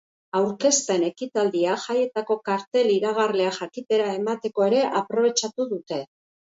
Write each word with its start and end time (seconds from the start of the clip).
Aurkezpen-ekitaldia 0.37 1.75
jaietako 1.83 2.39
kartel-iragarlea 2.49 3.55
jakitera 3.61 4.13
emateko 4.23 4.71
ere 4.71 4.85
aprobetxatu 5.05 5.73
dute. 5.75 6.07